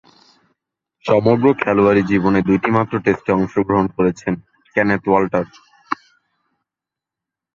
[1.05, 4.33] সমগ্র খেলোয়াড়ী জীবনে দুইটিমাত্র টেস্টে অংশগ্রহণ করেছেন
[4.75, 5.45] কেনেথ ওয়াল্টার।